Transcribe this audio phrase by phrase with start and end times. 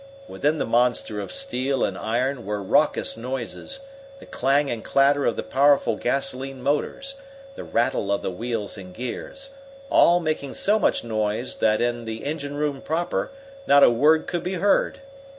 [0.27, 3.81] Within the monster of steel and iron were raucous noises:
[4.17, 7.13] the clang and clatter of the powerful gasolene motors;
[7.53, 9.51] the rattle of the wheels and gears;
[9.91, 13.29] all making so much noise that, in the engine room proper,
[13.67, 15.01] not a word could be heard.